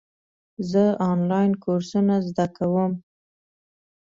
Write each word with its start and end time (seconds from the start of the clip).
زه 0.71 0.83
آنلاین 1.11 1.51
کورسونه 1.63 2.15
زده 2.27 2.45
کوم. 2.55 2.91